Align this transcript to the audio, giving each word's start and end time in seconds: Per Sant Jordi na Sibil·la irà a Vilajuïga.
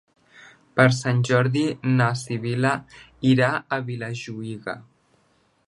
Per 0.79 0.85
Sant 0.99 1.19
Jordi 1.29 1.61
na 1.99 2.07
Sibil·la 2.21 2.73
irà 3.33 3.53
a 3.57 3.79
Vilajuïga. 3.91 4.79